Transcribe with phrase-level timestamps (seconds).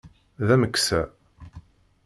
[0.47, 1.01] D ameksa.